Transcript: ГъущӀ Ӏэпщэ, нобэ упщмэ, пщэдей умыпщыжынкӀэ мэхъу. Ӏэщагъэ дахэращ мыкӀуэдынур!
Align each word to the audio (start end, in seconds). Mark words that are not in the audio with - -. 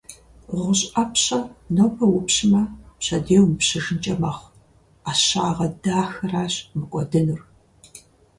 ГъущӀ 0.55 0.85
Ӏэпщэ, 0.91 1.39
нобэ 1.75 2.05
упщмэ, 2.17 2.61
пщэдей 2.99 3.39
умыпщыжынкӀэ 3.43 4.15
мэхъу. 4.21 4.53
Ӏэщагъэ 5.03 5.67
дахэращ 5.83 6.53
мыкӀуэдынур! 6.77 7.41